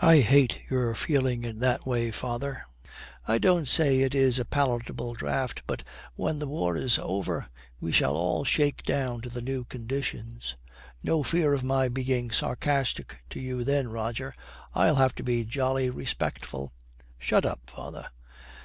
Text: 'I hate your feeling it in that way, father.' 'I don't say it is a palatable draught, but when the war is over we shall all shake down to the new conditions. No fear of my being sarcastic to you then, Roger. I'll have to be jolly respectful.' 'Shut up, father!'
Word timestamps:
'I 0.00 0.18
hate 0.20 0.60
your 0.70 0.94
feeling 0.94 1.42
it 1.42 1.48
in 1.48 1.58
that 1.58 1.84
way, 1.84 2.12
father.' 2.12 2.62
'I 3.26 3.38
don't 3.38 3.66
say 3.66 3.98
it 4.02 4.14
is 4.14 4.38
a 4.38 4.44
palatable 4.44 5.14
draught, 5.14 5.62
but 5.66 5.82
when 6.14 6.38
the 6.38 6.46
war 6.46 6.76
is 6.76 7.00
over 7.00 7.48
we 7.80 7.90
shall 7.90 8.14
all 8.16 8.44
shake 8.44 8.84
down 8.84 9.20
to 9.22 9.28
the 9.28 9.40
new 9.42 9.64
conditions. 9.64 10.54
No 11.02 11.24
fear 11.24 11.52
of 11.52 11.64
my 11.64 11.88
being 11.88 12.30
sarcastic 12.30 13.24
to 13.30 13.40
you 13.40 13.64
then, 13.64 13.88
Roger. 13.88 14.36
I'll 14.72 14.94
have 14.94 15.16
to 15.16 15.24
be 15.24 15.44
jolly 15.44 15.90
respectful.' 15.90 16.72
'Shut 17.18 17.44
up, 17.44 17.58
father!' 17.68 18.06